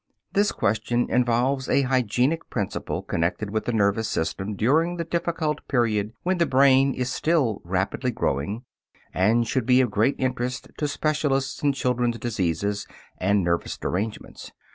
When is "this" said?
0.33-0.51